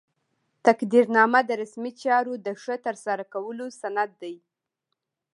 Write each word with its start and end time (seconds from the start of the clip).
تقدیرنامه 0.65 1.41
د 1.45 1.51
رسمي 1.61 1.91
چارو 2.03 2.33
د 2.45 2.47
ښه 2.61 2.75
ترسره 2.85 3.23
کولو 3.33 3.65
سند 3.81 4.11
دی. 4.21 4.35